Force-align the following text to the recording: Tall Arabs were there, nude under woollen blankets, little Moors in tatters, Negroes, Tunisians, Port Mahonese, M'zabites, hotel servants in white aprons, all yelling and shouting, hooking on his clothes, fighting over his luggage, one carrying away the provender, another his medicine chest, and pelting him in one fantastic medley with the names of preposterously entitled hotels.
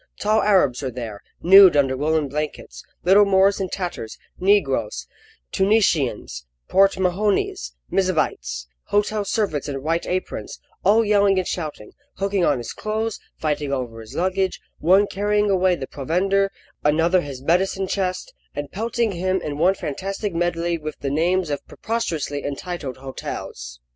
Tall 0.19 0.41
Arabs 0.41 0.81
were 0.81 0.89
there, 0.89 1.21
nude 1.43 1.77
under 1.77 1.95
woollen 1.95 2.27
blankets, 2.27 2.83
little 3.03 3.23
Moors 3.23 3.59
in 3.59 3.69
tatters, 3.69 4.17
Negroes, 4.39 5.05
Tunisians, 5.51 6.47
Port 6.67 6.97
Mahonese, 6.97 7.73
M'zabites, 7.91 8.65
hotel 8.85 9.23
servants 9.23 9.69
in 9.69 9.83
white 9.83 10.07
aprons, 10.07 10.59
all 10.83 11.05
yelling 11.05 11.37
and 11.37 11.47
shouting, 11.47 11.91
hooking 12.15 12.43
on 12.43 12.57
his 12.57 12.73
clothes, 12.73 13.19
fighting 13.37 13.71
over 13.71 14.01
his 14.01 14.15
luggage, 14.15 14.59
one 14.79 15.05
carrying 15.05 15.51
away 15.51 15.75
the 15.75 15.85
provender, 15.85 16.51
another 16.83 17.21
his 17.21 17.43
medicine 17.43 17.85
chest, 17.85 18.33
and 18.55 18.71
pelting 18.71 19.11
him 19.11 19.39
in 19.39 19.59
one 19.59 19.75
fantastic 19.75 20.33
medley 20.33 20.79
with 20.79 20.97
the 21.01 21.11
names 21.11 21.51
of 21.51 21.63
preposterously 21.67 22.43
entitled 22.43 22.97
hotels. 22.97 23.79